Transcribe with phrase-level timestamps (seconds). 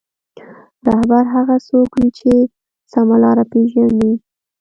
[0.87, 2.31] رهبر هغه څوک وي چې
[2.93, 4.11] سمه لاره پېژني.